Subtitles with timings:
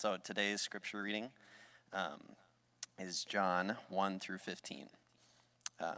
[0.00, 1.28] So today's scripture reading
[1.92, 2.20] um,
[2.98, 4.86] is John 1 through 15.
[5.78, 5.88] Um,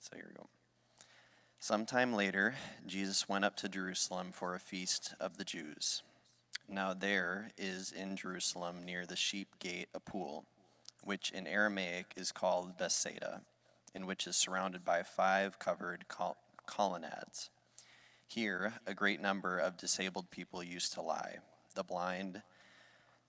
[0.00, 0.48] so here we go.
[1.60, 2.56] Sometime later,
[2.88, 6.02] Jesus went up to Jerusalem for a feast of the Jews.
[6.68, 10.44] Now there is in Jerusalem near the sheep gate a pool,
[11.04, 13.42] which in Aramaic is called Bethsaida,
[13.94, 16.36] and which is surrounded by five covered col-
[16.66, 17.50] colonnades.
[18.26, 21.36] Here, a great number of disabled people used to lie
[21.76, 22.42] the blind,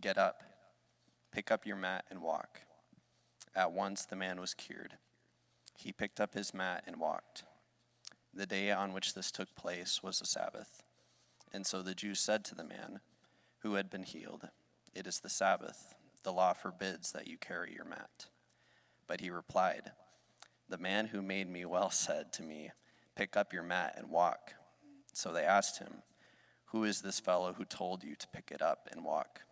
[0.00, 0.42] Get up,
[1.30, 2.62] pick up your mat, and walk.
[3.54, 4.94] At once the man was cured.
[5.76, 7.44] He picked up his mat and walked.
[8.32, 10.82] The day on which this took place was the Sabbath.
[11.52, 13.00] And so the Jews said to the man
[13.58, 14.48] who had been healed,
[14.94, 15.94] It is the Sabbath.
[16.22, 18.26] The law forbids that you carry your mat.
[19.06, 19.92] But he replied,
[20.68, 22.70] The man who made me well said to me,
[23.16, 24.54] Pick up your mat and walk.
[25.12, 26.02] So they asked him,
[26.66, 29.42] Who is this fellow who told you to pick it up and walk?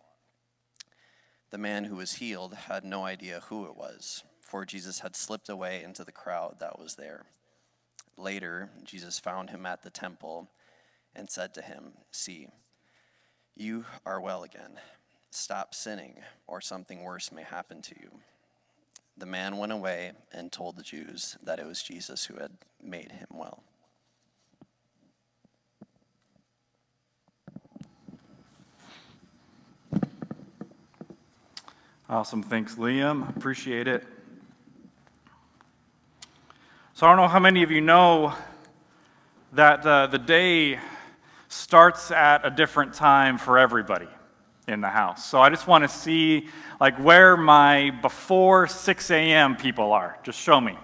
[1.51, 5.49] The man who was healed had no idea who it was, for Jesus had slipped
[5.49, 7.25] away into the crowd that was there.
[8.17, 10.49] Later, Jesus found him at the temple
[11.15, 12.49] and said to him, See,
[13.55, 14.79] you are well again.
[15.31, 16.15] Stop sinning,
[16.47, 18.19] or something worse may happen to you.
[19.17, 23.11] The man went away and told the Jews that it was Jesus who had made
[23.11, 23.63] him well.
[32.09, 32.41] Awesome.
[32.41, 33.29] Thanks, Liam.
[33.37, 34.03] Appreciate it.
[36.95, 38.33] So, I don't know how many of you know
[39.53, 40.79] that uh, the day
[41.49, 44.07] starts at a different time for everybody
[44.67, 45.23] in the house.
[45.23, 46.47] So, I just want to see
[46.79, 49.55] like where my before 6 a.m.
[49.55, 50.17] people are.
[50.23, 50.75] Just show me.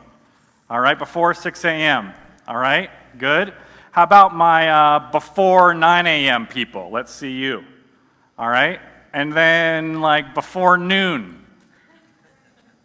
[0.69, 2.13] All right, before 6 a.m.
[2.47, 3.52] All right, good.
[3.90, 6.46] How about my uh, before 9 a.m.
[6.46, 6.92] people?
[6.92, 7.63] Let's see you.
[8.38, 8.80] All right,
[9.16, 11.42] and then like before noon.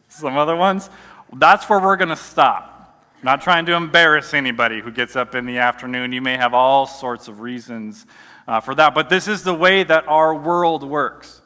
[0.08, 0.88] Some other ones.
[1.32, 3.04] That's where we're going to stop.
[3.24, 6.12] not trying to embarrass anybody who gets up in the afternoon.
[6.12, 8.06] You may have all sorts of reasons
[8.46, 11.42] uh, for that, but this is the way that our world works.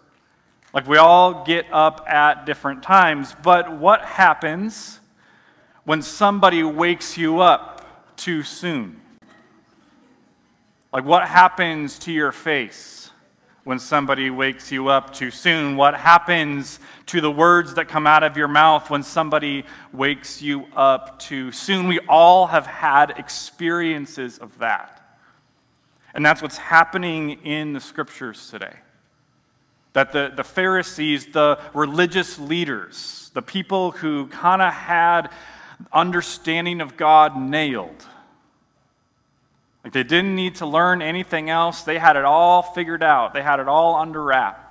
[0.75, 5.01] Like we all get up at different times, but what happens
[5.85, 9.01] when somebody wakes you up too soon?
[10.93, 13.04] Like what happens to your face?
[13.65, 15.77] When somebody wakes you up too soon?
[15.77, 20.67] What happens to the words that come out of your mouth when somebody wakes you
[20.77, 21.89] up too soon?
[21.89, 25.19] We all have had experiences of that.
[26.15, 28.77] And that's what's happening in the scriptures today.
[29.95, 35.31] That the, the Pharisees, the religious leaders, the people who kind of had
[35.93, 38.07] understanding of God nailed,
[39.85, 41.83] like they didn't need to learn anything else.
[41.83, 44.63] They had it all figured out, they had it all under wrap.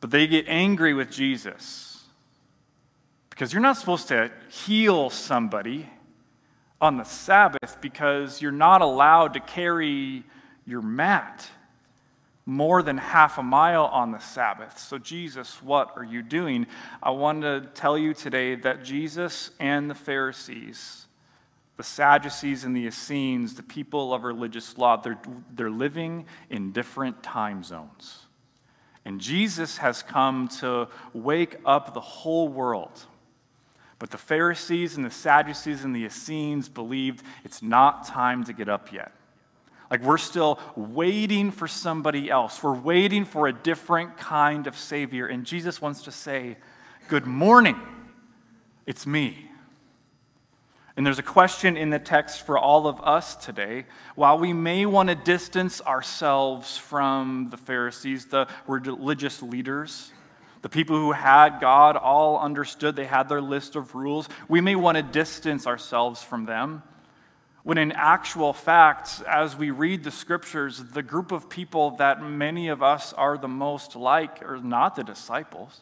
[0.00, 2.02] But they get angry with Jesus
[3.30, 5.88] because you're not supposed to heal somebody
[6.78, 10.22] on the Sabbath because you're not allowed to carry
[10.66, 11.48] your mat
[12.44, 14.78] more than half a mile on the Sabbath.
[14.78, 16.66] So, Jesus, what are you doing?
[17.02, 21.03] I want to tell you today that Jesus and the Pharisees
[21.76, 25.18] the Sadducees and the Essenes, the people of religious law, they're,
[25.52, 28.26] they're living in different time zones.
[29.04, 33.04] And Jesus has come to wake up the whole world.
[33.98, 38.68] But the Pharisees and the Sadducees and the Essenes believed it's not time to get
[38.68, 39.12] up yet.
[39.90, 42.62] Like we're still waiting for somebody else.
[42.62, 45.26] We're waiting for a different kind of Savior.
[45.26, 46.56] And Jesus wants to say,
[47.08, 47.78] Good morning,
[48.86, 49.50] it's me.
[50.96, 53.86] And there's a question in the text for all of us today.
[54.14, 60.12] While we may want to distance ourselves from the Pharisees, the religious leaders,
[60.62, 64.76] the people who had God all understood, they had their list of rules, we may
[64.76, 66.84] want to distance ourselves from them.
[67.64, 72.68] When in actual fact, as we read the scriptures, the group of people that many
[72.68, 75.80] of us are the most like are not the disciples.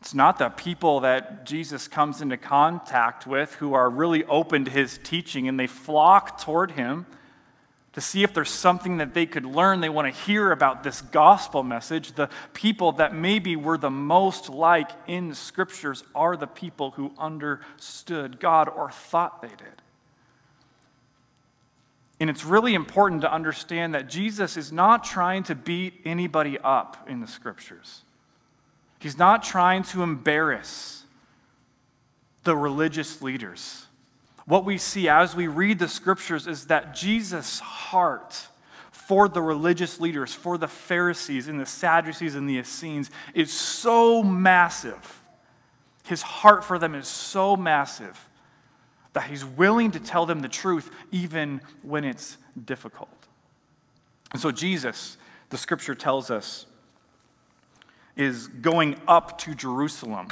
[0.00, 4.70] It's not the people that Jesus comes into contact with who are really open to
[4.70, 7.06] his teaching and they flock toward him
[7.94, 9.80] to see if there's something that they could learn.
[9.80, 12.12] They want to hear about this gospel message.
[12.12, 18.38] The people that maybe were the most like in scriptures are the people who understood
[18.38, 19.82] God or thought they did.
[22.20, 27.08] And it's really important to understand that Jesus is not trying to beat anybody up
[27.08, 28.02] in the scriptures.
[28.98, 31.04] He's not trying to embarrass
[32.44, 33.86] the religious leaders.
[34.46, 38.48] What we see as we read the scriptures is that Jesus' heart
[38.90, 44.22] for the religious leaders, for the Pharisees and the Sadducees and the Essenes, is so
[44.22, 45.22] massive.
[46.04, 48.28] His heart for them is so massive
[49.14, 53.08] that he's willing to tell them the truth even when it's difficult.
[54.32, 55.16] And so, Jesus,
[55.50, 56.66] the scripture tells us,
[58.18, 60.28] is going up to Jerusalem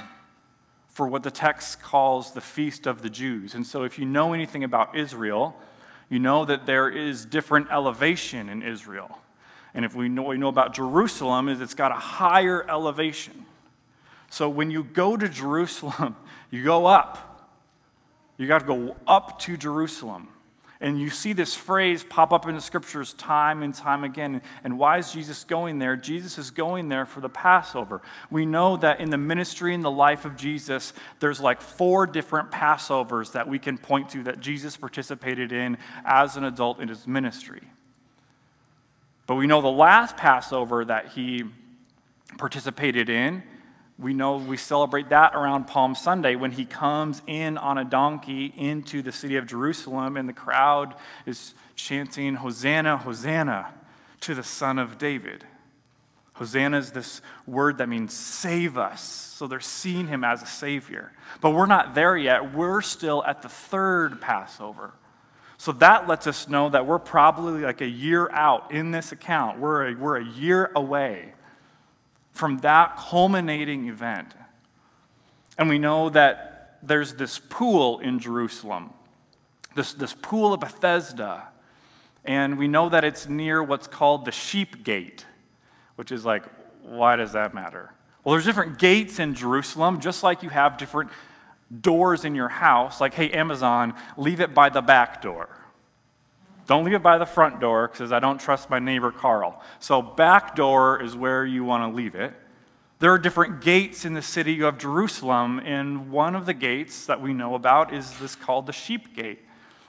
[0.89, 3.55] for what the text calls the Feast of the Jews.
[3.55, 5.57] And so, if you know anything about Israel,
[6.11, 9.19] you know that there is different elevation in Israel.
[9.73, 13.47] And if we know, we know about Jerusalem, is it's got a higher elevation.
[14.31, 16.17] So when you go to Jerusalem,
[16.51, 17.23] you go up.
[18.39, 20.29] You got to go up to Jerusalem.
[20.81, 24.43] And you see this phrase pop up in the scriptures time and time again.
[24.63, 25.97] And why is Jesus going there?
[25.97, 28.03] Jesus is going there for the Passover.
[28.31, 32.51] We know that in the ministry and the life of Jesus, there's like four different
[32.51, 37.07] Passovers that we can point to that Jesus participated in as an adult in his
[37.07, 37.63] ministry.
[39.27, 41.45] But we know the last Passover that he
[42.37, 43.43] participated in
[43.99, 48.53] we know we celebrate that around Palm Sunday when he comes in on a donkey
[48.57, 50.95] into the city of Jerusalem, and the crowd
[51.25, 53.73] is chanting, Hosanna, Hosanna
[54.21, 55.45] to the Son of David.
[56.35, 59.03] Hosanna is this word that means save us.
[59.03, 61.13] So they're seeing him as a savior.
[61.41, 62.55] But we're not there yet.
[62.55, 64.93] We're still at the third Passover.
[65.57, 69.59] So that lets us know that we're probably like a year out in this account.
[69.59, 71.33] We're a, we're a year away
[72.37, 74.35] from that culminating event.
[75.59, 78.91] And we know that there's this pool in Jerusalem,
[79.75, 81.49] this, this pool of Bethesda.
[82.25, 85.25] And we know that it's near what's called the sheep gate,
[85.95, 86.45] which is like,
[86.83, 87.93] why does that matter?
[88.23, 91.11] Well, there's different gates in Jerusalem, just like you have different
[91.81, 93.01] doors in your house.
[93.01, 95.49] Like, hey, Amazon, leave it by the back door.
[96.67, 99.63] Don't leave it by the front door because I don't trust my neighbor Carl.
[99.79, 102.35] So, back door is where you want to leave it.
[102.99, 107.21] There are different gates in the city of Jerusalem, and one of the gates that
[107.21, 109.41] we know about is this called the sheep gate.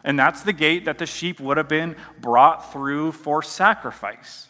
[0.04, 4.48] And that's the gate that the sheep would have been brought through for sacrifice.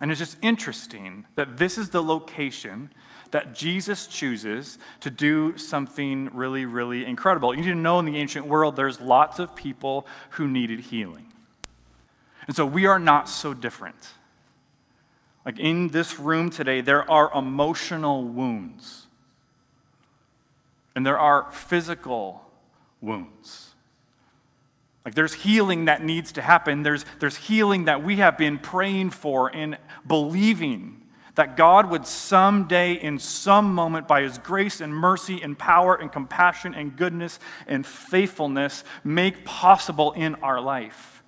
[0.00, 2.90] And it's just interesting that this is the location
[3.30, 7.54] that Jesus chooses to do something really, really incredible.
[7.54, 11.26] You need to know in the ancient world, there's lots of people who needed healing.
[12.46, 14.08] And so we are not so different.
[15.44, 19.06] Like in this room today, there are emotional wounds,
[20.94, 22.44] and there are physical
[23.00, 23.70] wounds.
[25.04, 26.82] Like there's healing that needs to happen.
[26.82, 31.00] There's, there's healing that we have been praying for and believing
[31.34, 36.10] that God would someday, in some moment, by His grace and mercy and power and
[36.10, 41.22] compassion and goodness and faithfulness, make possible in our life.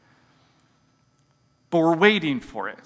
[1.71, 2.79] But we're waiting for it.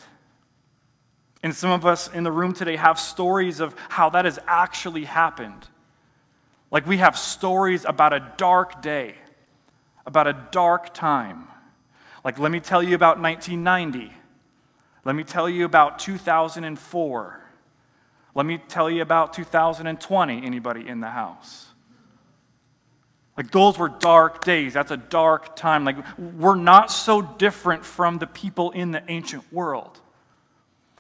[1.43, 5.05] And some of us in the room today have stories of how that has actually
[5.05, 5.69] happened.
[6.71, 9.15] Like we have stories about a dark day,
[10.05, 11.49] about a dark time.
[12.25, 14.13] Like, let me tell you about 1990.
[15.07, 17.41] Let me tell you about 2004.
[18.35, 20.45] Let me tell you about 2020.
[20.45, 21.67] Anybody in the house?
[23.37, 24.75] Like, those were dark days.
[24.75, 25.85] That's a dark time.
[25.85, 30.01] Like, we're not so different from the people in the ancient world.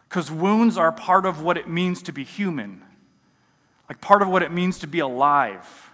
[0.08, 2.84] Because wounds are part of what it means to be human,
[3.88, 5.90] like, part of what it means to be alive.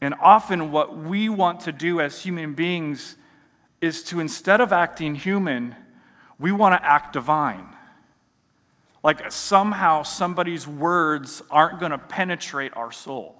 [0.00, 3.16] And often, what we want to do as human beings
[3.80, 5.74] is to, instead of acting human,
[6.40, 7.66] we want to act divine.
[9.04, 13.36] Like somehow somebody's words aren't going to penetrate our soul.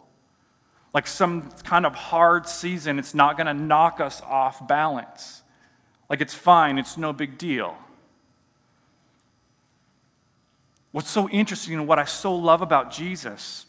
[0.93, 5.43] Like some kind of hard season, it's not going to knock us off balance.
[6.09, 7.77] Like it's fine, it's no big deal.
[10.93, 13.65] What's so interesting and what I so love about Jesus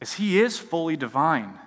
[0.00, 1.58] is he is fully divine.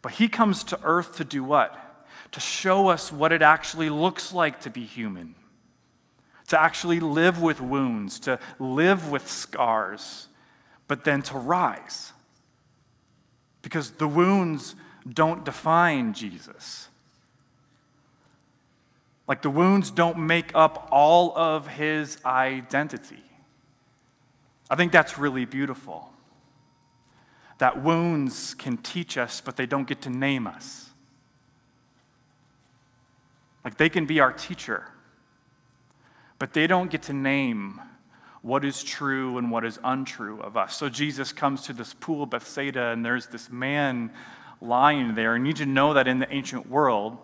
[0.00, 1.87] But he comes to earth to do what?
[2.32, 5.34] To show us what it actually looks like to be human,
[6.48, 10.28] to actually live with wounds, to live with scars,
[10.86, 12.12] but then to rise.
[13.62, 14.74] Because the wounds
[15.12, 16.88] don't define Jesus.
[19.26, 23.22] Like the wounds don't make up all of his identity.
[24.70, 26.12] I think that's really beautiful.
[27.58, 30.87] That wounds can teach us, but they don't get to name us.
[33.68, 34.86] Like they can be our teacher,
[36.38, 37.78] but they don't get to name
[38.40, 40.74] what is true and what is untrue of us.
[40.74, 44.10] So Jesus comes to this pool Bethsaida, and there's this man
[44.62, 45.34] lying there.
[45.34, 47.18] And you need to know that in the ancient world,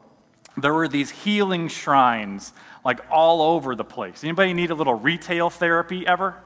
[0.59, 2.53] there were these healing shrines
[2.85, 4.23] like all over the place.
[4.23, 6.37] Anybody need a little retail therapy ever?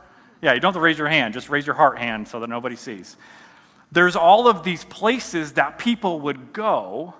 [0.40, 2.48] Yeah, you don't have to raise your hand, just raise your heart hand so that
[2.48, 3.16] nobody sees.
[3.90, 7.14] There's all of these places that people would go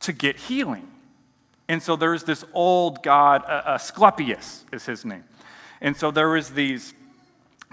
[0.00, 0.91] to get healing.
[1.72, 5.24] And so there's this old god, uh, Asclepius is his name.
[5.80, 6.92] And so there was these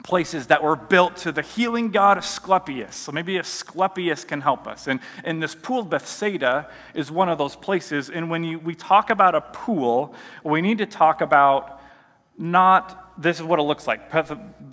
[0.05, 2.95] places that were built to the healing god Asclepius.
[2.95, 4.87] So maybe Asclepius can help us.
[4.87, 8.09] And, and this pool Bethsaida is one of those places.
[8.09, 10.15] And when you, we talk about a pool,
[10.45, 11.81] we need to talk about
[12.37, 14.09] not this is what it looks like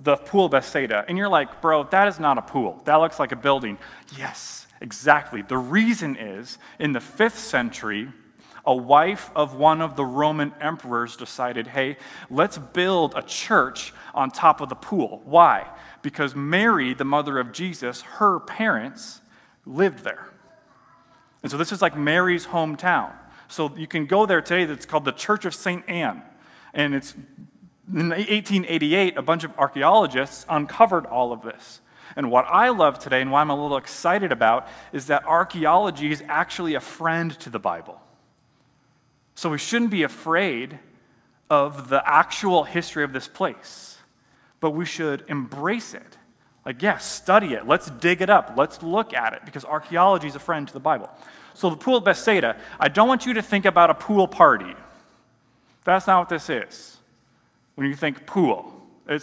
[0.04, 1.04] the pool Bethsaida.
[1.08, 2.80] And you're like, bro, that is not a pool.
[2.84, 3.76] That looks like a building.
[4.16, 5.42] Yes, exactly.
[5.42, 8.12] The reason is in the fifth century,
[8.66, 11.96] a wife of one of the Roman emperors decided, hey,
[12.30, 15.22] let's build a church on top of the pool.
[15.24, 15.68] Why?
[16.02, 19.20] Because Mary, the mother of Jesus, her parents
[19.64, 20.28] lived there.
[21.42, 23.12] And so this is like Mary's hometown.
[23.48, 25.88] So you can go there today, it's called the Church of St.
[25.88, 26.22] Anne.
[26.74, 27.14] And it's
[27.88, 31.80] in 1888, a bunch of archaeologists uncovered all of this.
[32.16, 36.10] And what I love today and why I'm a little excited about is that archaeology
[36.10, 38.00] is actually a friend to the Bible.
[39.36, 40.78] So we shouldn't be afraid
[41.50, 43.98] of the actual history of this place,
[44.60, 46.16] but we should embrace it.
[46.64, 47.68] Like, yes, study it.
[47.68, 48.54] Let's dig it up.
[48.56, 51.10] Let's look at it because archaeology is a friend to the Bible.
[51.54, 54.74] So, the pool of Bethsaida, I don't want you to think about a pool party.
[55.84, 56.96] That's not what this is.
[57.76, 58.72] When you think pool,
[59.06, 59.22] it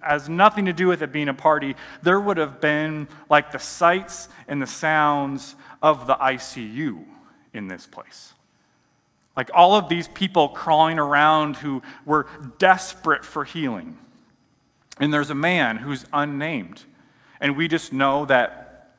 [0.00, 1.76] has nothing to do with it being a party.
[2.02, 7.04] There would have been like the sights and the sounds of the ICU
[7.52, 8.32] in this place.
[9.40, 12.26] Like all of these people crawling around who were
[12.58, 13.96] desperate for healing.
[14.98, 16.84] And there's a man who's unnamed.
[17.40, 18.92] And we just know that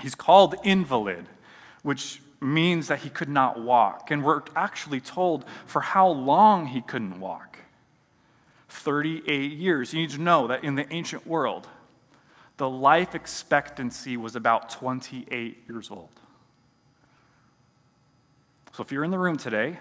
[0.00, 1.26] he's called invalid,
[1.82, 4.12] which means that he could not walk.
[4.12, 7.58] And we're actually told for how long he couldn't walk
[8.68, 9.92] 38 years.
[9.92, 11.66] You need to know that in the ancient world,
[12.56, 16.10] the life expectancy was about 28 years old.
[18.78, 19.76] So if you're in the room today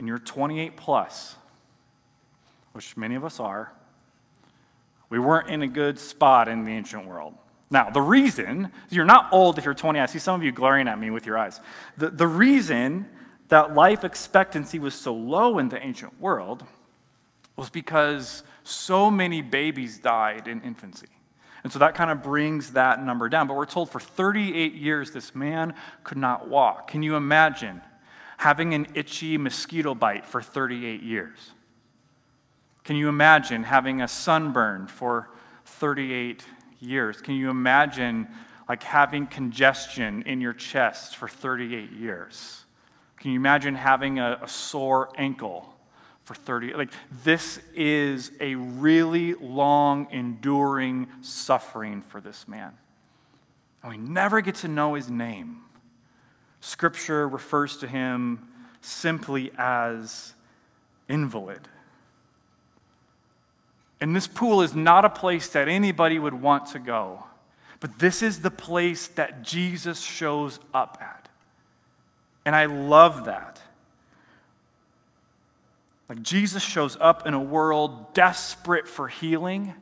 [0.00, 1.36] and you're 28 plus,
[2.72, 3.72] which many of us are,
[5.08, 7.34] we weren't in a good spot in the ancient world.
[7.70, 10.00] Now, the reason, you're not old if you're 20.
[10.00, 11.60] I see some of you glaring at me with your eyes.
[11.96, 13.08] The, the reason
[13.50, 16.64] that life expectancy was so low in the ancient world
[17.54, 21.06] was because so many babies died in infancy.
[21.66, 23.48] And so that kind of brings that number down.
[23.48, 26.86] But we're told for 38 years this man could not walk.
[26.86, 27.82] Can you imagine
[28.36, 31.50] having an itchy mosquito bite for 38 years?
[32.84, 35.28] Can you imagine having a sunburn for
[35.64, 36.44] 38
[36.78, 37.20] years?
[37.20, 38.28] Can you imagine
[38.68, 42.64] like having congestion in your chest for 38 years?
[43.16, 45.74] Can you imagine having a, a sore ankle
[46.26, 46.90] for 30 like
[47.22, 52.72] this is a really long enduring suffering for this man.
[53.82, 55.62] And we never get to know his name.
[56.60, 58.48] Scripture refers to him
[58.80, 60.34] simply as
[61.08, 61.68] invalid.
[64.00, 67.22] And this pool is not a place that anybody would want to go
[67.78, 71.28] but this is the place that jesus shows up at.
[72.44, 73.60] And i love that
[76.08, 79.74] like Jesus shows up in a world desperate for healing,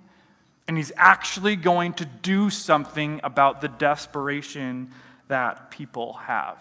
[0.67, 4.91] and he's actually going to do something about the desperation
[5.29, 6.59] that people have.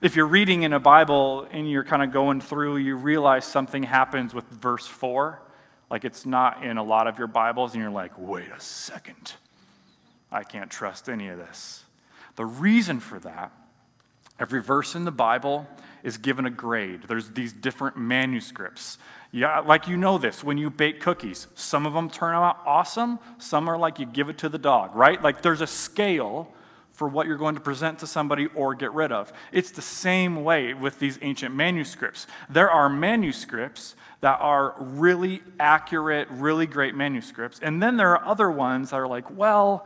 [0.00, 3.82] If you're reading in a Bible and you're kind of going through, you realize something
[3.82, 5.40] happens with verse 4.
[5.90, 9.32] Like it's not in a lot of your Bibles, and you're like, wait a second.
[10.30, 11.84] I can't trust any of this.
[12.36, 13.52] The reason for that,
[14.38, 15.66] every verse in the Bible
[16.04, 17.02] is given a grade.
[17.08, 18.98] There's these different manuscripts.
[19.32, 21.48] Yeah, like you know this when you bake cookies.
[21.56, 24.94] Some of them turn out awesome, some are like you give it to the dog,
[24.94, 25.20] right?
[25.20, 26.52] Like there's a scale
[26.92, 29.32] for what you're going to present to somebody or get rid of.
[29.50, 32.28] It's the same way with these ancient manuscripts.
[32.48, 38.50] There are manuscripts that are really accurate, really great manuscripts, and then there are other
[38.50, 39.84] ones that are like, well,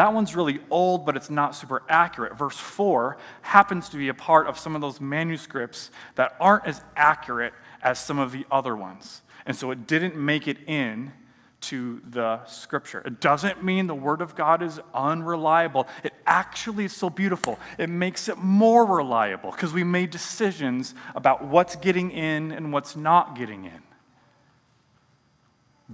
[0.00, 2.38] That one's really old, but it's not super accurate.
[2.38, 6.80] Verse 4 happens to be a part of some of those manuscripts that aren't as
[6.96, 7.52] accurate
[7.82, 9.20] as some of the other ones.
[9.44, 11.12] And so it didn't make it in
[11.60, 13.02] to the scripture.
[13.04, 15.86] It doesn't mean the word of God is unreliable.
[16.02, 17.58] It actually is so beautiful.
[17.76, 22.96] It makes it more reliable because we made decisions about what's getting in and what's
[22.96, 23.82] not getting in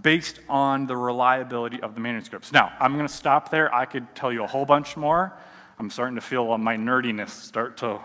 [0.03, 2.53] based on the reliability of the manuscripts.
[2.53, 3.75] Now, I'm going to stop there.
[3.75, 5.33] I could tell you a whole bunch more.
[5.79, 8.01] I'm starting to feel my nerdiness start to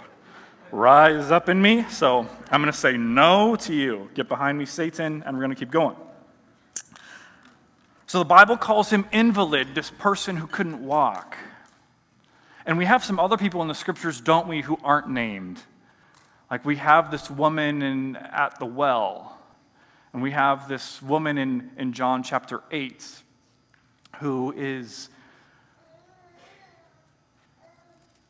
[0.71, 1.83] rise up in me.
[1.89, 4.09] So I'm going to say no to you.
[4.13, 5.95] Get behind me, Satan, and we're going to keep going.
[8.07, 11.37] So the Bible calls him invalid, this person who couldn't walk.
[12.65, 15.61] And we have some other people in the scriptures, don't we, who aren't named.
[16.49, 19.40] Like we have this woman in, at the well
[20.13, 23.05] and we have this woman in, in John chapter 8
[24.19, 25.09] who is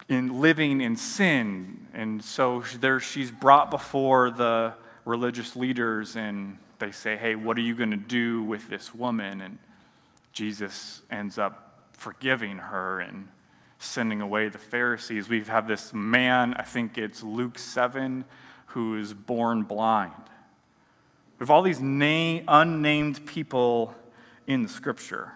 [0.07, 1.87] in living in sin.
[1.93, 4.73] And so there she's brought before the
[5.05, 9.41] religious leaders and they say, Hey, what are you going to do with this woman?
[9.41, 9.57] And
[10.33, 13.27] Jesus ends up forgiving her and
[13.79, 15.27] sending away the Pharisees.
[15.27, 18.23] We have this man, I think it's Luke 7,
[18.67, 20.13] who is born blind.
[21.41, 23.95] We have all these name, unnamed people
[24.45, 25.31] in scripture.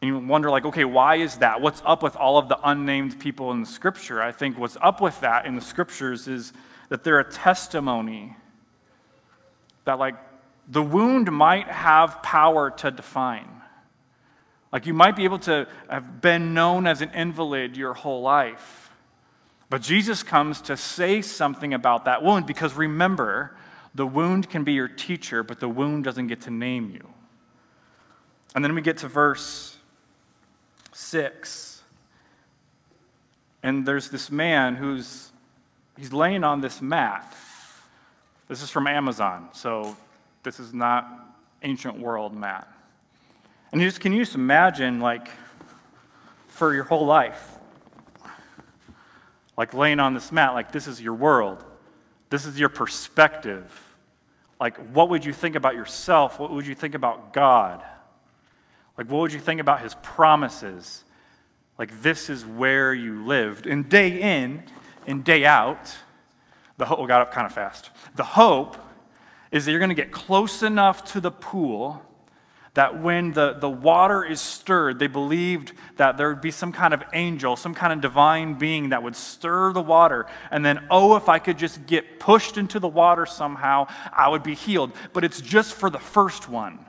[0.00, 1.60] And you wonder, like, okay, why is that?
[1.60, 4.22] What's up with all of the unnamed people in the scripture?
[4.22, 6.52] I think what's up with that in the scriptures is
[6.90, 8.36] that they're a testimony
[9.84, 10.14] that, like,
[10.68, 13.50] the wound might have power to define.
[14.72, 18.92] Like, you might be able to have been known as an invalid your whole life.
[19.70, 23.56] But Jesus comes to say something about that wound because remember,
[23.94, 27.08] the wound can be your teacher, but the wound doesn't get to name you.
[28.54, 29.76] And then we get to verse
[30.92, 31.82] 6.
[33.62, 35.32] And there's this man who's
[35.96, 37.34] he's laying on this mat.
[38.48, 39.96] This is from Amazon, so
[40.42, 41.08] this is not
[41.62, 42.68] ancient world mat.
[43.72, 45.28] And you just can you just imagine like
[46.48, 47.54] for your whole life
[49.56, 51.64] like laying on this mat like this is your world.
[52.30, 53.83] This is your perspective.
[54.60, 56.38] Like, what would you think about yourself?
[56.38, 57.82] What would you think about God?
[58.96, 61.04] Like, what would you think about his promises?
[61.78, 63.66] Like, this is where you lived.
[63.66, 64.62] And day in
[65.06, 65.94] and day out,
[66.76, 67.90] the hope oh, got up kind of fast.
[68.14, 68.76] The hope
[69.50, 72.02] is that you're going to get close enough to the pool
[72.74, 76.92] that when the, the water is stirred, they believed that there would be some kind
[76.92, 80.26] of angel, some kind of divine being that would stir the water.
[80.50, 84.42] And then, oh, if I could just get pushed into the water somehow, I would
[84.42, 84.90] be healed.
[85.12, 86.84] But it's just for the first one.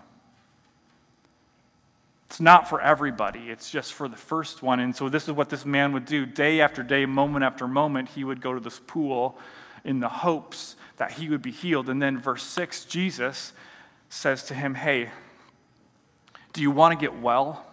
[2.26, 4.80] It's not for everybody, it's just for the first one.
[4.80, 8.10] And so, this is what this man would do day after day, moment after moment.
[8.10, 9.38] He would go to this pool
[9.86, 11.88] in the hopes that he would be healed.
[11.90, 13.54] And then, verse 6, Jesus
[14.10, 15.12] says to him, Hey,
[16.56, 17.66] do you want to get well?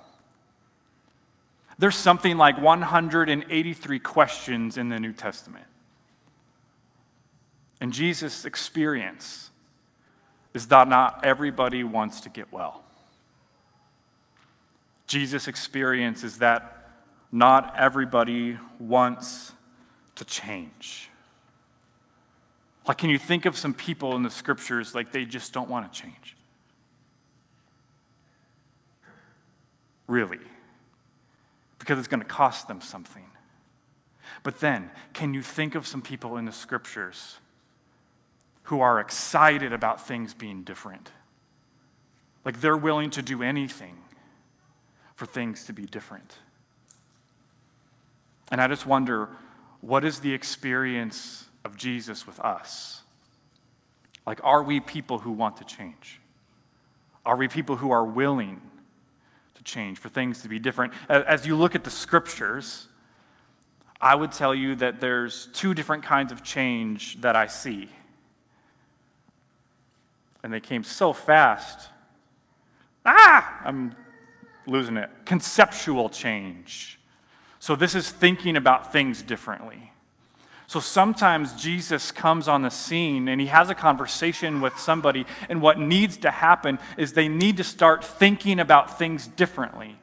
[1.79, 5.67] There's something like 183 questions in the New Testament.
[7.81, 9.51] And Jesus' experience
[10.53, 12.83] is that not everybody wants to get well.
[15.07, 16.91] Jesus' experience is that
[17.31, 19.53] not everybody wants
[20.17, 21.09] to change.
[22.89, 25.93] Like, can you think of some people in the scriptures like they just don't want
[25.93, 26.37] to change?
[30.07, 30.41] Really,
[31.79, 33.27] because it's going to cost them something.
[34.43, 37.37] But then, can you think of some people in the scriptures
[38.65, 41.11] who are excited about things being different?
[42.45, 43.97] Like they're willing to do anything
[45.15, 46.39] for things to be different.
[48.51, 49.29] And I just wonder
[49.81, 53.03] what is the experience of Jesus with us?
[54.27, 56.21] Like, are we people who want to change?
[57.25, 58.61] Are we people who are willing
[59.65, 60.93] change, for things to be different.
[61.09, 62.89] As you look at the scriptures,
[64.01, 67.89] I would tell you that there's two different kinds of change that I see.
[70.43, 71.89] And they came so fast.
[73.07, 73.61] Ah!
[73.65, 73.95] I'm
[74.67, 75.09] losing it.
[75.25, 76.99] Conceptual change.
[77.61, 79.92] So, this is thinking about things differently.
[80.73, 85.61] So sometimes Jesus comes on the scene and he has a conversation with somebody, and
[85.61, 89.99] what needs to happen is they need to start thinking about things differently.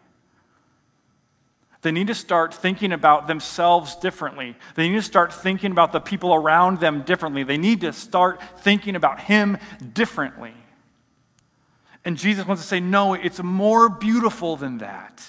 [1.82, 4.56] They need to start thinking about themselves differently.
[4.76, 7.42] They need to start thinking about the people around them differently.
[7.42, 9.58] They need to start thinking about Him
[9.94, 10.54] differently.
[12.06, 15.20] And Jesus wants to say, no, it's more beautiful than that.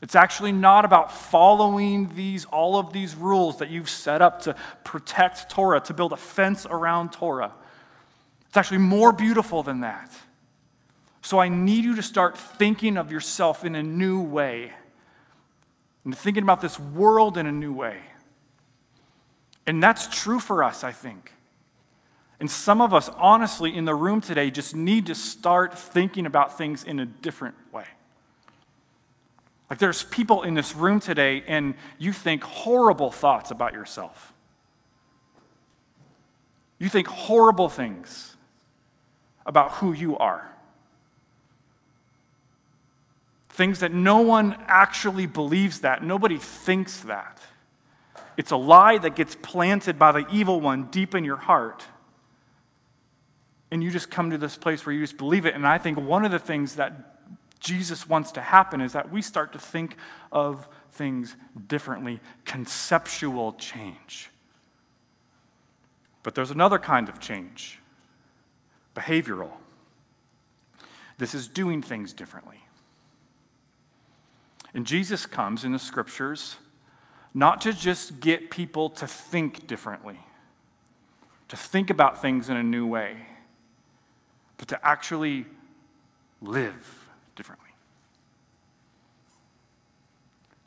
[0.00, 4.54] It's actually not about following these, all of these rules that you've set up to
[4.84, 7.52] protect Torah, to build a fence around Torah.
[8.46, 10.12] It's actually more beautiful than that.
[11.20, 14.72] So I need you to start thinking of yourself in a new way
[16.04, 17.98] and thinking about this world in a new way.
[19.66, 21.32] And that's true for us, I think.
[22.40, 26.56] And some of us, honestly, in the room today, just need to start thinking about
[26.56, 27.84] things in a different way.
[29.70, 34.32] Like there's people in this room today, and you think horrible thoughts about yourself.
[36.78, 38.36] You think horrible things
[39.44, 40.50] about who you are.
[43.50, 47.40] Things that no one actually believes that, nobody thinks that.
[48.36, 51.84] It's a lie that gets planted by the evil one deep in your heart.
[53.70, 55.54] And you just come to this place where you just believe it.
[55.54, 57.17] And I think one of the things that
[57.60, 59.96] Jesus wants to happen is that we start to think
[60.30, 64.30] of things differently, conceptual change.
[66.22, 67.80] But there's another kind of change
[68.94, 69.50] behavioral.
[71.18, 72.60] This is doing things differently.
[74.74, 76.56] And Jesus comes in the scriptures
[77.34, 80.18] not to just get people to think differently,
[81.48, 83.16] to think about things in a new way,
[84.56, 85.46] but to actually
[86.40, 87.68] live differently.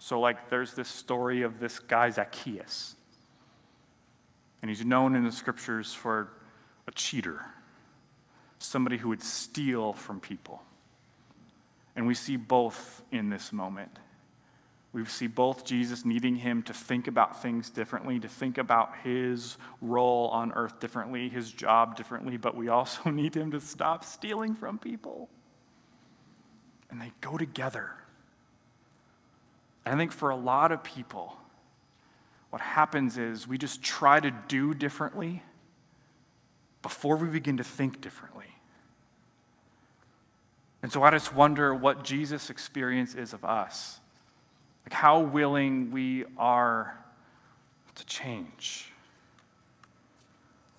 [0.04, 2.96] So, like, there's this story of this guy, Zacchaeus.
[4.60, 6.32] And he's known in the scriptures for
[6.88, 7.46] a cheater,
[8.58, 10.64] somebody who would steal from people.
[11.96, 14.00] And we see both in this moment.
[14.92, 19.56] We see both Jesus needing him to think about things differently, to think about his
[19.82, 24.56] role on earth differently, his job differently, but we also need him to stop stealing
[24.56, 25.30] from people.
[26.90, 28.01] And they go together.
[29.86, 31.36] I think for a lot of people,
[32.50, 35.42] what happens is we just try to do differently
[36.82, 38.46] before we begin to think differently.
[40.84, 44.00] And so I just wonder what Jesus' experience is of us.
[44.86, 46.98] Like how willing we are
[47.96, 48.92] to change.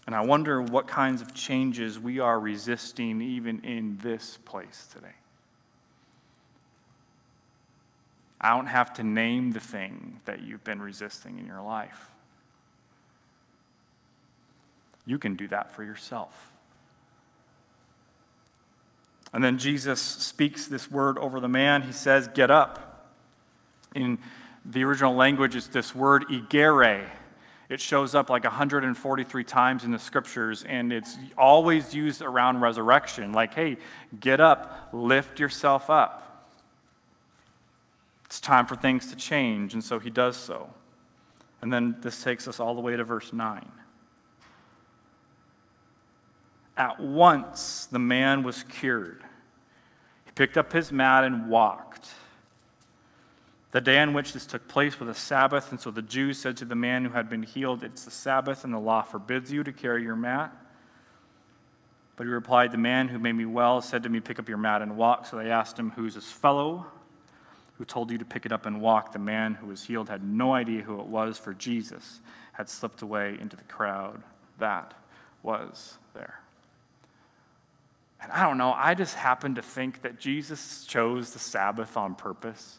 [0.06, 5.14] And I wonder what kinds of changes we are resisting even in this place today.
[8.42, 12.10] I don't have to name the thing that you've been resisting in your life.
[15.06, 16.52] You can do that for yourself.
[19.32, 21.82] And then Jesus speaks this word over the man.
[21.82, 22.88] He says, Get up.
[23.94, 24.18] In
[24.64, 27.08] the original language, it's this word, igere.
[27.68, 33.32] It shows up like 143 times in the scriptures, and it's always used around resurrection.
[33.32, 33.78] Like, hey,
[34.20, 36.21] get up, lift yourself up.
[38.32, 40.70] It's time for things to change, and so he does so.
[41.60, 43.70] And then this takes us all the way to verse 9.
[46.78, 49.22] At once the man was cured.
[50.24, 52.08] He picked up his mat and walked.
[53.72, 56.56] The day on which this took place was a Sabbath, and so the Jews said
[56.56, 59.62] to the man who had been healed, It's the Sabbath, and the law forbids you
[59.62, 60.56] to carry your mat.
[62.16, 64.56] But he replied, The man who made me well said to me, Pick up your
[64.56, 65.26] mat and walk.
[65.26, 66.86] So they asked him, Who's his fellow?
[67.82, 69.10] Who told you to pick it up and walk?
[69.10, 72.20] The man who was healed had no idea who it was, for Jesus
[72.52, 74.22] had slipped away into the crowd
[74.60, 74.94] that
[75.42, 76.38] was there.
[78.20, 82.14] And I don't know, I just happen to think that Jesus chose the Sabbath on
[82.14, 82.78] purpose.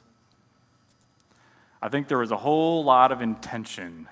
[1.81, 4.07] I think there was a whole lot of intention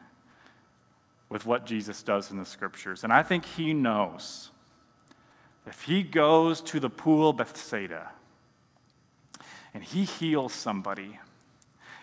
[1.29, 3.05] with what Jesus does in the scriptures.
[3.05, 4.51] And I think he knows
[5.65, 8.11] if he goes to the pool Bethsaida
[9.73, 11.19] and he heals somebody,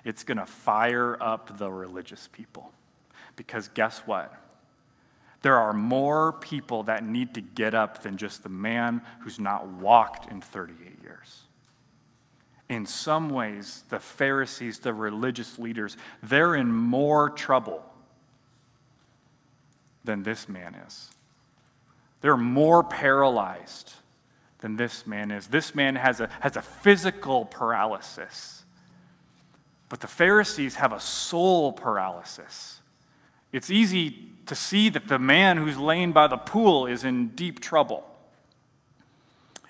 [0.04, 2.72] it's going to fire up the religious people.
[3.36, 4.34] Because guess what?
[5.42, 9.68] There are more people that need to get up than just the man who's not
[9.68, 11.42] walked in 38 years.
[12.68, 17.82] In some ways, the Pharisees, the religious leaders, they're in more trouble
[20.04, 21.10] than this man is.
[22.20, 23.92] They're more paralyzed
[24.60, 25.46] than this man is.
[25.46, 28.64] This man has a, has a physical paralysis,
[29.88, 32.80] but the Pharisees have a soul paralysis.
[33.52, 37.60] It's easy to see that the man who's laying by the pool is in deep
[37.60, 38.04] trouble.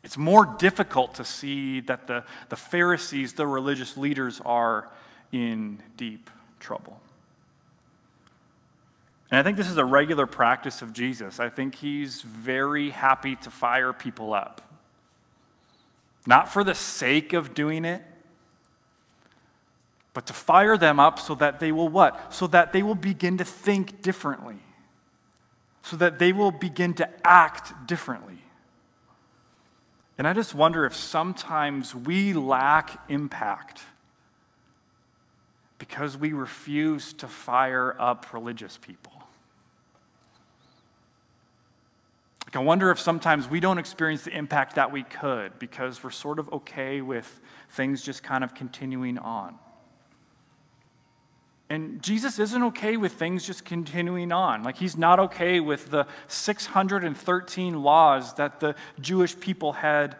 [0.02, 4.88] It's more difficult to see that the, the Pharisees, the religious leaders, are
[5.32, 7.00] in deep trouble.
[9.30, 11.38] And I think this is a regular practice of Jesus.
[11.38, 14.62] I think he's very happy to fire people up.
[16.28, 18.02] Not for the sake of doing it,
[20.12, 22.34] but to fire them up so that they will what?
[22.34, 24.58] So that they will begin to think differently,
[25.82, 28.42] so that they will begin to act differently.
[30.18, 33.80] And I just wonder if sometimes we lack impact
[35.78, 39.17] because we refuse to fire up religious people.
[42.48, 46.08] Like, I wonder if sometimes we don't experience the impact that we could because we're
[46.08, 49.58] sort of okay with things just kind of continuing on.
[51.68, 54.62] And Jesus isn't okay with things just continuing on.
[54.62, 60.16] Like, he's not okay with the 613 laws that the Jewish people had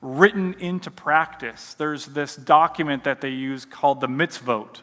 [0.00, 1.74] written into practice.
[1.74, 4.82] There's this document that they use called the mitzvot,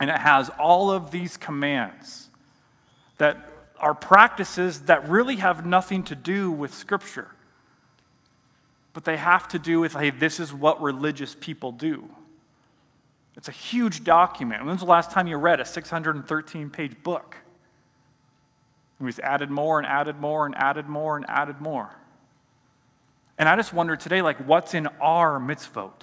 [0.00, 2.30] and it has all of these commands
[3.18, 3.49] that
[3.80, 7.28] are practices that really have nothing to do with Scripture.
[8.92, 12.08] But they have to do with, hey, this is what religious people do.
[13.36, 14.64] It's a huge document.
[14.64, 17.36] When's the last time you read a 613 page book?
[18.98, 21.90] We've added more and added more and added more and added more.
[23.38, 26.02] And I just wonder today, like, what's in our mitzvot?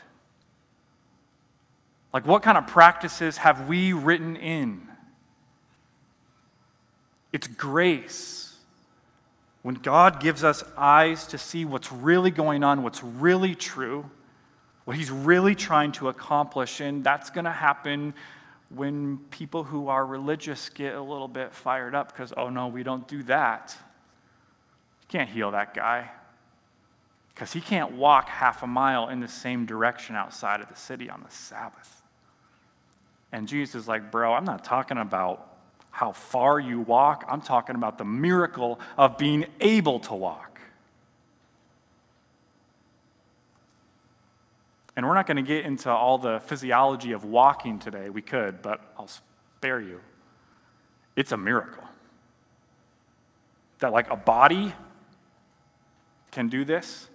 [2.11, 4.87] Like, what kind of practices have we written in?
[7.31, 8.55] It's grace.
[9.61, 14.09] When God gives us eyes to see what's really going on, what's really true,
[14.85, 18.13] what He's really trying to accomplish, and that's going to happen
[18.69, 22.83] when people who are religious get a little bit fired up because, oh no, we
[22.83, 23.75] don't do that.
[25.01, 26.11] You can't heal that guy
[27.33, 31.09] because he can't walk half a mile in the same direction outside of the city
[31.09, 32.01] on the Sabbath.
[33.31, 35.56] And Jesus is like, bro, I'm not talking about
[35.91, 40.59] how far you walk, I'm talking about the miracle of being able to walk.
[44.95, 48.09] And we're not going to get into all the physiology of walking today.
[48.09, 50.01] We could, but I'll spare you.
[51.15, 51.83] It's a miracle.
[53.79, 54.73] That, like, a body
[56.31, 57.07] can do this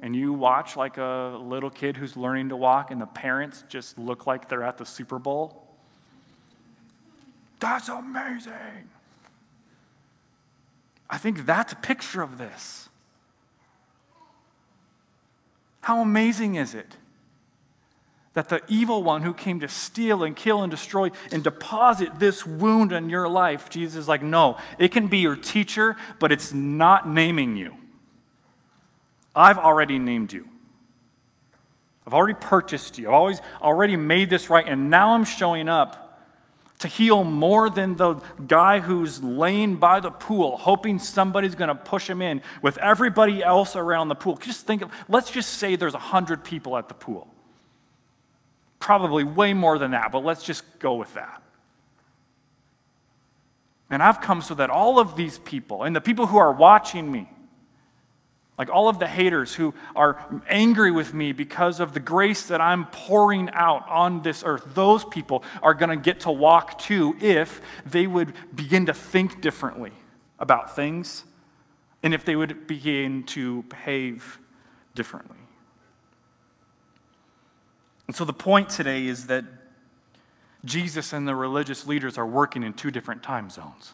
[0.00, 3.98] and you watch like a little kid who's learning to walk and the parents just
[3.98, 5.67] look like they're at the Super Bowl,
[7.60, 8.52] that's amazing.
[11.10, 12.88] I think that's a picture of this.
[15.80, 16.96] How amazing is it
[18.34, 22.46] that the evil one who came to steal and kill and destroy and deposit this
[22.46, 26.52] wound in your life, Jesus is like, no, it can be your teacher, but it's
[26.52, 27.74] not naming you.
[29.34, 30.46] I've already named you.
[32.06, 33.08] I've already purchased you.
[33.08, 36.07] I've always already made this right, and now I'm showing up
[36.78, 38.14] to heal more than the
[38.46, 43.42] guy who's laying by the pool, hoping somebody's going to push him in with everybody
[43.42, 44.36] else around the pool.
[44.36, 47.26] Just think of, let's just say there's 100 people at the pool.
[48.78, 51.42] Probably way more than that, but let's just go with that.
[53.90, 57.10] And I've come so that all of these people and the people who are watching
[57.10, 57.28] me,
[58.58, 62.60] like all of the haters who are angry with me because of the grace that
[62.60, 67.16] I'm pouring out on this earth, those people are going to get to walk too
[67.20, 69.92] if they would begin to think differently
[70.40, 71.24] about things
[72.02, 74.40] and if they would begin to behave
[74.94, 75.36] differently.
[78.08, 79.44] And so the point today is that
[80.64, 83.92] Jesus and the religious leaders are working in two different time zones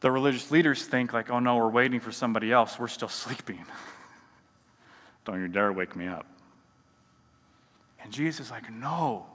[0.00, 2.78] the religious leaders think like, oh no, we're waiting for somebody else.
[2.78, 3.64] We're still sleeping.
[5.24, 6.26] Don't you dare wake me up.
[8.02, 9.26] And Jesus is like, no.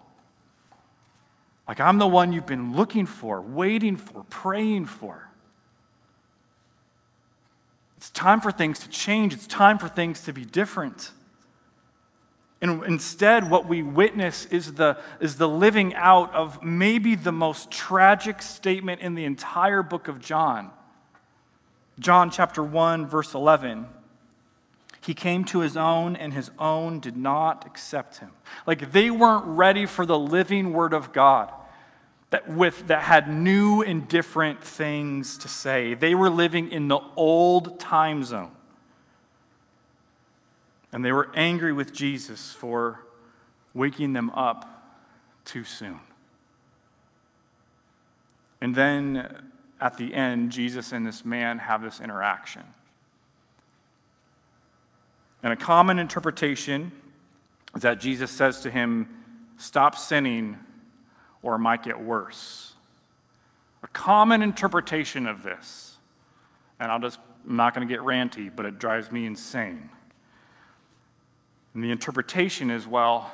[1.67, 5.30] Like I'm the one you've been looking for, waiting for, praying for.
[7.97, 9.34] It's time for things to change.
[9.34, 11.12] It's time for things to be different.
[12.61, 17.69] And instead, what we witness is the, is the living out of maybe the most
[17.69, 20.71] tragic statement in the entire book of John.
[21.99, 23.87] John chapter 1, verse 11.
[25.01, 28.31] He came to his own, and his own did not accept him.
[28.65, 31.51] Like they weren't ready for the living word of God
[32.31, 35.93] that, with, that had new and different things to say.
[35.93, 38.51] They were living in the old time zone.
[40.95, 43.01] And they were angry with Jesus for
[43.73, 44.95] waking them up
[45.43, 45.99] too soon.
[48.62, 52.63] And then at the end, Jesus and this man have this interaction.
[55.43, 56.93] And a common interpretation
[57.75, 59.10] is that Jesus says to him,
[59.58, 60.58] Stop sinning
[61.41, 62.71] or it might get worse.
[63.84, 65.97] A common interpretation of this,
[66.79, 69.89] and I'll just, I'm not going to get ranty, but it drives me insane
[71.75, 73.31] And the interpretation is well,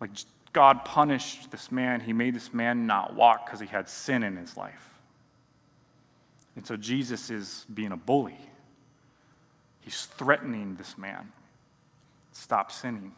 [0.00, 0.10] like
[0.52, 4.36] God punished this man, he made this man not walk because he had sin in
[4.36, 4.92] his life.
[6.56, 8.36] And so Jesus is being a bully.
[9.80, 11.32] He's threatening this man.
[12.32, 13.12] Stop sinning,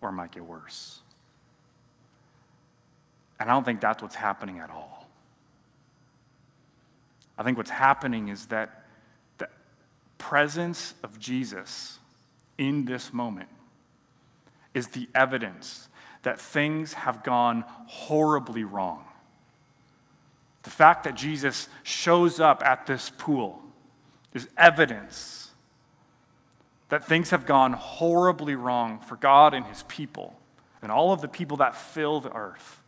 [0.00, 1.00] or it might get worse.
[3.38, 5.08] And I don't think that's what's happening at all.
[7.36, 8.84] I think what's happening is that
[9.36, 9.48] the
[10.16, 11.97] presence of Jesus
[12.58, 13.48] in this moment
[14.74, 15.88] is the evidence
[16.22, 19.04] that things have gone horribly wrong.
[20.64, 23.62] The fact that Jesus shows up at this pool
[24.34, 25.50] is evidence
[26.88, 30.38] that things have gone horribly wrong for God and his people
[30.82, 32.82] and all of the people that fill the earth.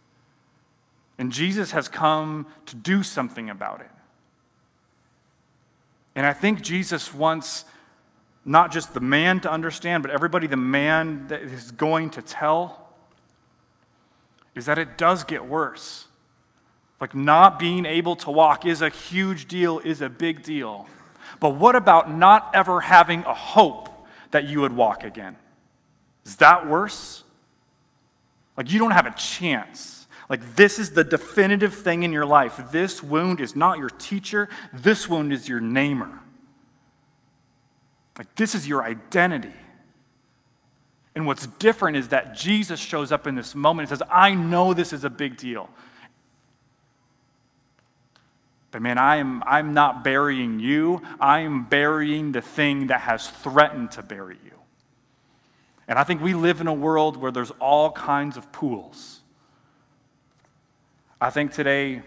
[1.19, 3.91] And Jesus has come to do something about it.
[6.15, 7.65] And I think Jesus wants
[8.45, 12.89] not just the man to understand, but everybody the man that is going to tell
[14.55, 16.07] is that it does get worse.
[17.01, 20.87] Like not being able to walk is a huge deal, is a big deal.
[21.39, 23.89] But what about not ever having a hope
[24.31, 25.37] that you would walk again?
[26.27, 27.25] Is that worse?
[28.57, 30.07] Like you don't have a chance.
[30.29, 32.61] Like this is the definitive thing in your life.
[32.71, 36.20] This wound is not your teacher, this wound is your namer.
[38.21, 39.55] Like, this is your identity.
[41.15, 44.75] And what's different is that Jesus shows up in this moment and says, I know
[44.75, 45.71] this is a big deal.
[48.73, 51.01] But man, I am, I'm not burying you.
[51.19, 54.53] I am burying the thing that has threatened to bury you.
[55.89, 59.21] And I think we live in a world where there's all kinds of pools.
[61.23, 62.03] I think today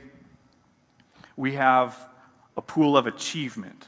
[1.36, 1.98] we have
[2.56, 3.88] a pool of achievement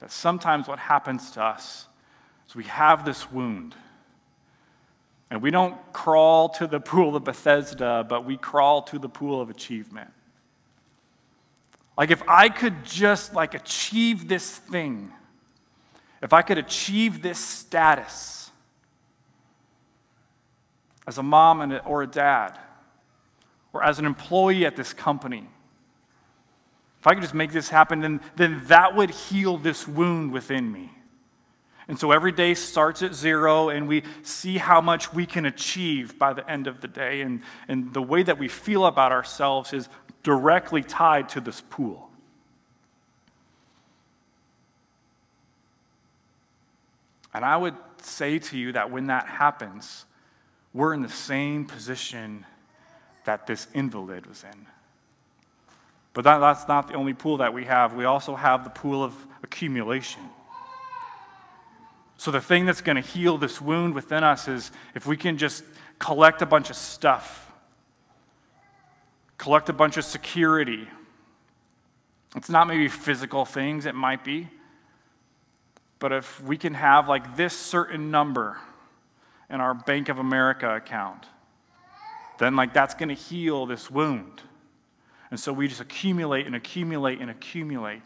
[0.00, 1.86] that sometimes what happens to us
[2.48, 3.74] is we have this wound.
[5.30, 9.40] And we don't crawl to the pool of Bethesda, but we crawl to the pool
[9.40, 10.10] of achievement.
[11.96, 15.12] Like if I could just like achieve this thing,
[16.22, 18.50] if I could achieve this status
[21.06, 22.58] as a mom and or a dad,
[23.72, 25.48] or as an employee at this company,
[27.00, 30.70] if I could just make this happen, then, then that would heal this wound within
[30.70, 30.90] me.
[31.88, 36.18] And so every day starts at zero, and we see how much we can achieve
[36.18, 37.22] by the end of the day.
[37.22, 39.88] And, and the way that we feel about ourselves is
[40.22, 42.10] directly tied to this pool.
[47.32, 50.04] And I would say to you that when that happens,
[50.74, 52.44] we're in the same position
[53.24, 54.66] that this invalid was in.
[56.12, 57.94] But that, that's not the only pool that we have.
[57.94, 60.22] We also have the pool of accumulation.
[62.16, 65.38] So, the thing that's going to heal this wound within us is if we can
[65.38, 65.64] just
[65.98, 67.50] collect a bunch of stuff,
[69.38, 70.86] collect a bunch of security.
[72.36, 74.48] It's not maybe physical things, it might be.
[75.98, 78.58] But if we can have like this certain number
[79.48, 81.26] in our Bank of America account,
[82.38, 84.42] then like that's going to heal this wound.
[85.30, 88.02] And so we just accumulate and accumulate and accumulate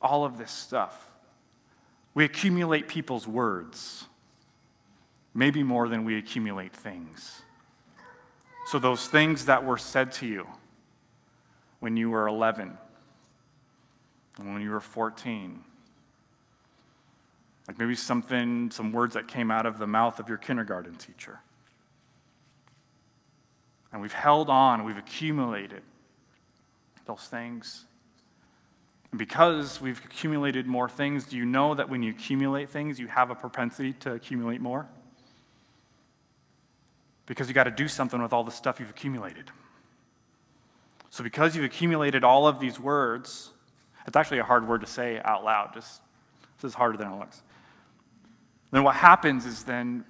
[0.00, 1.10] all of this stuff.
[2.14, 4.06] We accumulate people's words,
[5.32, 7.42] maybe more than we accumulate things.
[8.66, 10.46] So, those things that were said to you
[11.80, 12.76] when you were 11,
[14.38, 15.64] and when you were 14,
[17.66, 21.40] like maybe something, some words that came out of the mouth of your kindergarten teacher
[23.92, 25.82] and we've held on, we've accumulated
[27.04, 27.84] those things.
[29.10, 33.08] And because we've accumulated more things, do you know that when you accumulate things, you
[33.08, 34.88] have a propensity to accumulate more?
[37.26, 39.50] Because you got to do something with all the stuff you've accumulated.
[41.10, 43.50] So, because you've accumulated all of these words,
[44.06, 45.74] it's actually a hard word to say out loud.
[45.74, 46.00] Just
[46.60, 47.42] this is harder than it looks.
[48.70, 50.04] Then what happens is then,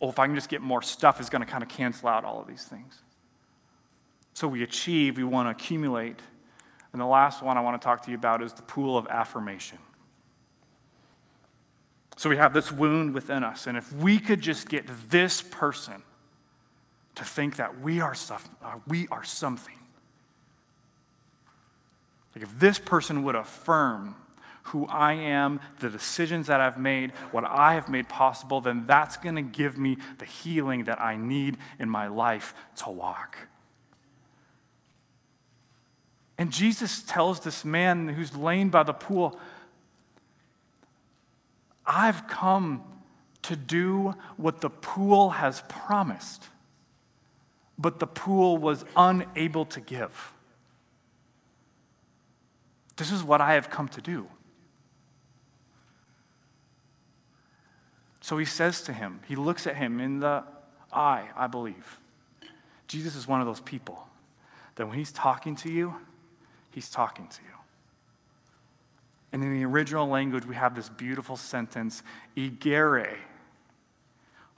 [0.00, 2.24] oh, if I can just get more stuff, is going to kind of cancel out
[2.24, 3.01] all of these things.
[4.34, 6.20] So we achieve, we want to accumulate.
[6.92, 9.06] And the last one I want to talk to you about is the pool of
[9.08, 9.78] affirmation.
[12.16, 16.02] So we have this wound within us, and if we could just get this person
[17.14, 19.74] to think that we are, stuff, uh, we are something,
[22.34, 24.14] like if this person would affirm
[24.64, 29.16] who I am, the decisions that I've made, what I have made possible, then that's
[29.16, 33.36] going to give me the healing that I need in my life to walk.
[36.42, 39.38] And Jesus tells this man who's laying by the pool,
[41.86, 42.82] I've come
[43.42, 46.48] to do what the pool has promised,
[47.78, 50.32] but the pool was unable to give.
[52.96, 54.26] This is what I have come to do.
[58.20, 60.42] So he says to him, he looks at him in the
[60.92, 62.00] eye, I believe.
[62.88, 64.08] Jesus is one of those people
[64.74, 65.94] that when he's talking to you,
[66.72, 67.48] he's talking to you.
[69.32, 72.02] And in the original language, we have this beautiful sentence,
[72.36, 73.16] Igere,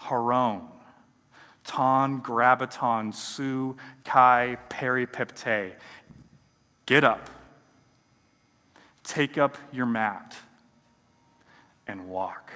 [0.00, 0.62] Haron,
[1.64, 5.74] ton, grabaton, su, kai, peripepte.
[6.86, 7.30] Get up,
[9.04, 10.36] take up your mat,
[11.86, 12.50] and walk.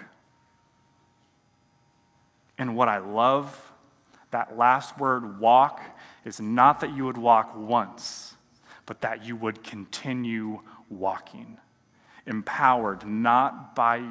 [2.58, 3.72] And what I love,
[4.32, 5.80] that last word, walk,
[6.24, 8.27] is not that you would walk once,
[8.88, 11.58] but that you would continue walking
[12.24, 14.02] empowered not by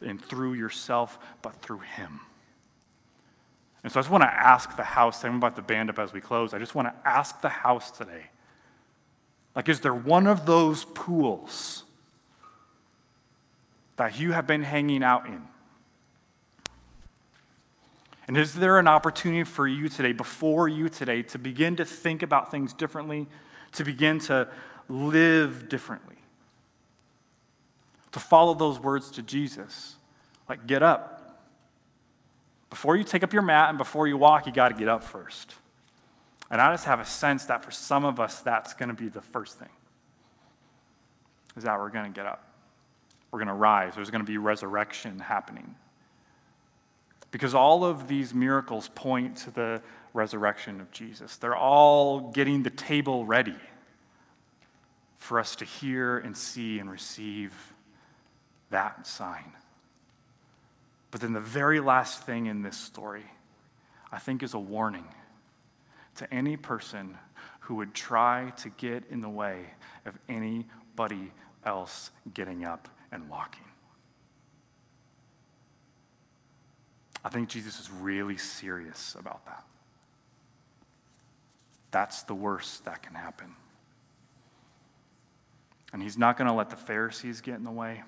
[0.00, 2.20] and through yourself, but through Him.
[3.84, 6.14] And so I just want to ask the house, I'm about to band up as
[6.14, 6.54] we close.
[6.54, 8.26] I just want to ask the house today
[9.54, 11.84] like, is there one of those pools
[13.96, 15.42] that you have been hanging out in?
[18.26, 22.22] And is there an opportunity for you today, before you today, to begin to think
[22.22, 23.26] about things differently,
[23.72, 24.48] to begin to
[24.88, 26.12] live differently?
[28.12, 29.96] to follow those words to Jesus.
[30.48, 31.18] Like, get up.
[32.70, 35.02] Before you take up your mat and before you walk, you got to get up
[35.02, 35.54] first.
[36.50, 39.08] And I just have a sense that for some of us, that's going to be
[39.08, 39.68] the first thing.
[41.56, 42.46] Is that we're going to get up.
[43.30, 43.94] We're going to rise.
[43.94, 45.74] There's going to be resurrection happening.
[47.30, 49.82] Because all of these miracles point to the
[50.14, 51.36] resurrection of Jesus.
[51.36, 53.56] They're all getting the table ready
[55.18, 57.54] for us to hear and see and receive
[58.70, 59.52] that sign.
[61.10, 63.24] But then the very last thing in this story,
[64.10, 65.06] I think, is a warning
[66.16, 67.16] to any person
[67.60, 69.64] who would try to get in the way
[70.04, 71.30] of anybody
[71.64, 73.64] else getting up and walking.
[77.24, 79.64] I think Jesus is really serious about that.
[81.92, 83.54] That's the worst that can happen.
[85.92, 88.02] And he's not going to let the Pharisees get in the way.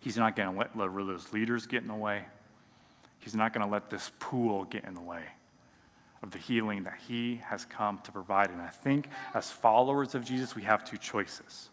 [0.00, 2.24] He's not going to let those leaders get in the way.
[3.20, 5.22] He's not going to let this pool get in the way
[6.22, 8.50] of the healing that he has come to provide.
[8.50, 11.68] And I think as followers of Jesus, we have two choices.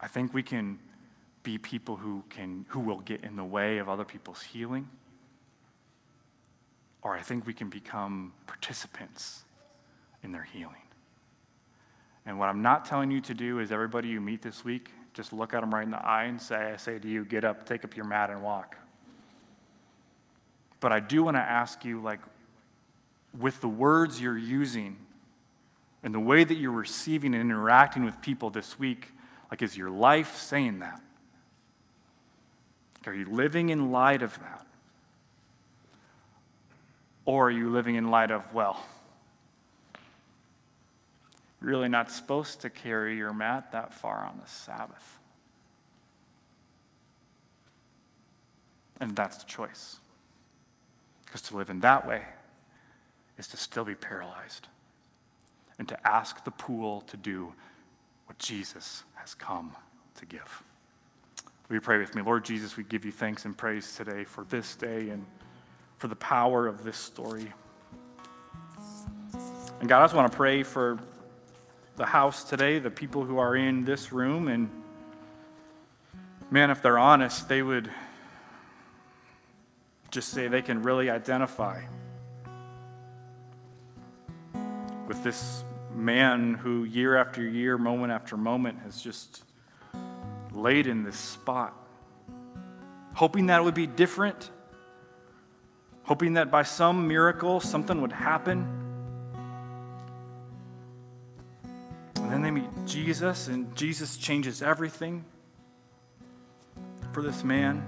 [0.00, 0.78] I think we can
[1.42, 4.88] be people who, can, who will get in the way of other people's healing,
[7.06, 9.44] or I think we can become participants
[10.24, 10.74] in their healing.
[12.26, 15.32] And what I'm not telling you to do is everybody you meet this week, just
[15.32, 17.64] look at them right in the eye and say, I say to you, get up,
[17.64, 18.76] take up your mat, and walk.
[20.80, 22.18] But I do want to ask you, like,
[23.38, 24.96] with the words you're using
[26.02, 29.12] and the way that you're receiving and interacting with people this week,
[29.48, 31.00] like, is your life saying that?
[33.06, 34.65] Are you living in light of that?
[37.26, 38.82] Or are you living in light of, well,
[41.60, 45.18] really not supposed to carry your mat that far on the Sabbath.
[49.00, 49.96] And that's the choice.
[51.24, 52.22] Because to live in that way
[53.36, 54.68] is to still be paralyzed
[55.78, 57.52] and to ask the pool to do
[58.26, 59.72] what Jesus has come
[60.14, 60.62] to give.
[61.68, 62.22] Will you pray with me?
[62.22, 65.26] Lord Jesus, we give you thanks and praise today for this day and
[65.98, 67.52] for the power of this story.
[69.80, 70.98] And God, I just want to pray for
[71.96, 74.70] the house today, the people who are in this room, and
[76.50, 77.90] man, if they're honest, they would
[80.10, 81.82] just say they can really identify
[85.06, 89.44] with this man who, year after year, moment after moment, has just
[90.52, 91.74] laid in this spot,
[93.14, 94.50] hoping that it would be different,
[96.06, 98.82] hoping that by some miracle something would happen.
[102.16, 105.24] And then they meet Jesus, and Jesus changes everything
[107.12, 107.86] for this man.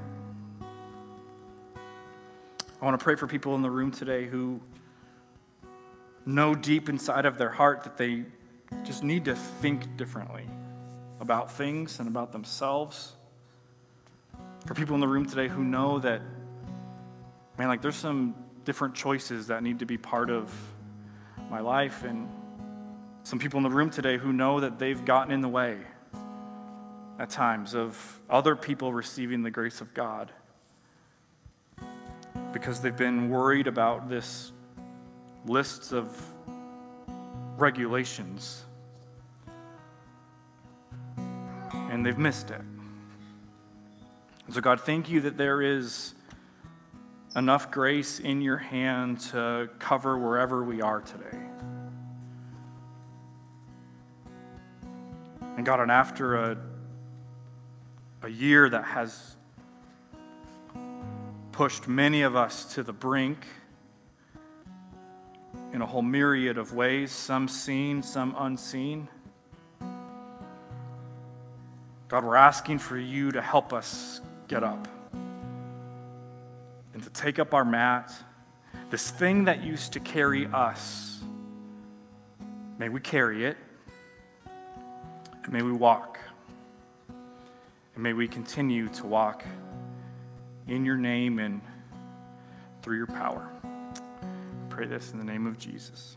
[2.80, 4.60] I want to pray for people in the room today who
[6.26, 8.24] know deep inside of their heart that they
[8.84, 10.44] just need to think differently
[11.20, 13.14] about things and about themselves.
[14.66, 16.20] For people in the room today who know that,
[17.58, 20.54] man, like there's some different choices that need to be part of
[21.50, 22.28] my life and
[23.24, 25.76] some people in the room today who know that they've gotten in the way
[27.18, 30.30] at times of other people receiving the grace of God
[32.52, 34.52] because they've been worried about this
[35.44, 36.08] lists of
[37.56, 38.64] regulations
[41.72, 42.60] and they've missed it.
[44.46, 46.14] And so, God, thank you that there is
[47.36, 51.38] enough grace in your hand to cover wherever we are today.
[55.56, 56.58] And God, and after a,
[58.22, 59.36] a year that has
[61.52, 63.44] pushed many of us to the brink
[65.72, 69.08] in a whole myriad of ways, some seen, some unseen.
[72.08, 74.88] God, we're asking for you to help us get up
[77.18, 78.12] take up our mat.
[78.90, 81.20] This thing that used to carry us,
[82.78, 83.56] may we carry it,
[85.42, 86.20] and may we walk,
[87.08, 89.44] and may we continue to walk
[90.68, 91.60] in your name and
[92.82, 93.50] through your power.
[93.64, 94.28] I
[94.68, 96.16] pray this in the name of Jesus.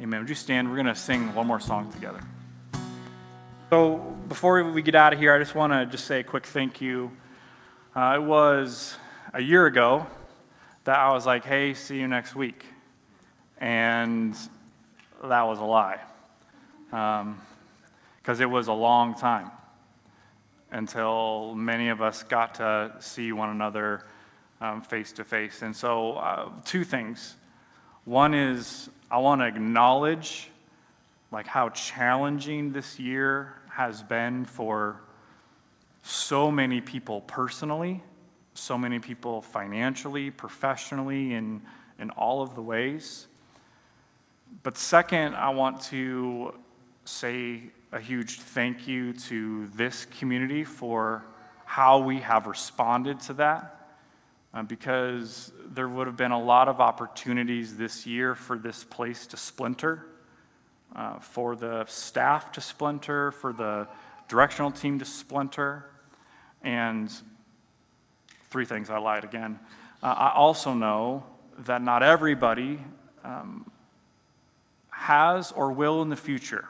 [0.00, 0.20] Amen.
[0.20, 0.68] Would you stand?
[0.68, 2.20] We're going to sing one more song together.
[3.70, 3.98] So,
[4.28, 6.80] before we get out of here, I just want to just say a quick thank
[6.80, 7.10] you.
[7.94, 8.96] Uh, it was
[9.32, 10.06] a year ago
[10.84, 12.64] that I was like, hey, see you next week.
[13.58, 14.34] And
[15.22, 16.00] that was a lie.
[16.90, 19.50] Because um, it was a long time
[20.72, 24.04] until many of us got to see one another
[24.88, 25.62] face to face.
[25.62, 27.36] And so, uh, two things.
[28.04, 30.48] One is I want to acknowledge
[31.30, 35.00] like how challenging this year has been for
[36.02, 38.02] so many people personally,
[38.54, 41.62] so many people financially, professionally, in,
[41.98, 43.26] in all of the ways.
[44.62, 46.54] But second, I want to
[47.04, 51.24] say a huge thank you to this community for
[51.64, 53.76] how we have responded to that.
[54.52, 59.24] Uh, because there would have been a lot of opportunities this year for this place
[59.28, 60.06] to splinter
[60.94, 63.86] uh, for the staff to splinter, for the
[64.28, 65.86] directional team to splinter.
[66.62, 67.12] And
[68.50, 69.58] three things I lied again.
[70.02, 71.24] Uh, I also know
[71.58, 72.80] that not everybody
[73.24, 73.70] um,
[74.90, 76.68] has or will in the future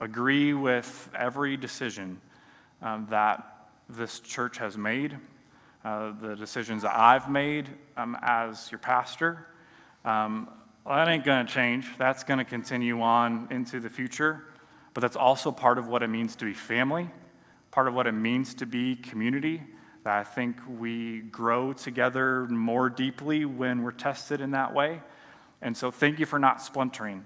[0.00, 2.20] agree with every decision
[2.82, 5.16] um, that this church has made,
[5.84, 9.46] uh, the decisions that I've made um, as your pastor.
[10.04, 10.48] Um,
[10.86, 11.86] that ain't going to change.
[11.98, 14.44] That's going to continue on into the future.
[14.94, 17.10] But that's also part of what it means to be family,
[17.70, 19.62] part of what it means to be community.
[20.06, 25.00] I think we grow together more deeply when we're tested in that way.
[25.62, 27.24] And so, thank you for not splintering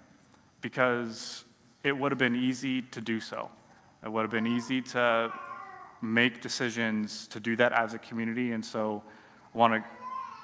[0.60, 1.44] because
[1.82, 3.50] it would have been easy to do so.
[4.04, 5.32] It would have been easy to
[6.02, 8.52] make decisions to do that as a community.
[8.52, 9.02] And so,
[9.54, 9.84] I want to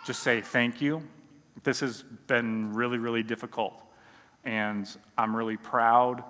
[0.06, 1.02] just say thank you
[1.62, 3.74] this has been really, really difficult.
[4.44, 6.22] And I'm really proud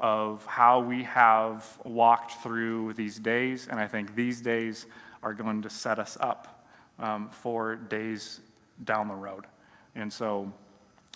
[0.00, 3.68] of how we have walked through these days.
[3.68, 4.86] And I think these days
[5.24, 6.68] are going to set us up
[6.98, 8.40] um, for days
[8.84, 9.46] down the road.
[9.94, 10.52] And so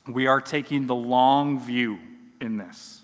[0.08, 1.98] we are taking the long view
[2.40, 3.02] in this.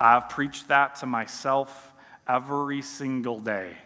[0.00, 1.92] I've preached that to myself
[2.28, 3.76] every single day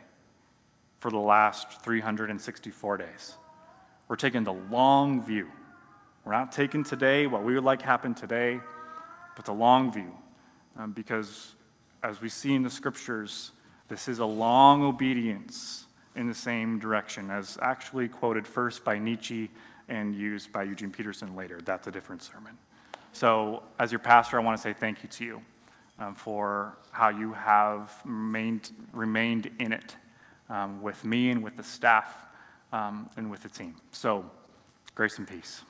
[0.98, 3.34] for the last 364 days.
[4.08, 5.48] We're taking the long view.
[6.24, 8.60] We're not taking today what we would like happen today,
[9.36, 10.12] but the long view.
[10.78, 11.54] Um, because
[12.02, 13.52] as we see in the scriptures,
[13.88, 15.86] this is a long obedience
[16.16, 19.50] in the same direction, as actually quoted first by Nietzsche
[19.88, 21.60] and used by Eugene Peterson later.
[21.64, 22.56] That's a different sermon.
[23.12, 25.42] So, as your pastor, I want to say thank you to you
[25.98, 29.96] um, for how you have remained, remained in it
[30.48, 32.26] um, with me and with the staff
[32.72, 33.76] um, and with the team.
[33.92, 34.24] So,
[34.94, 35.62] grace and peace.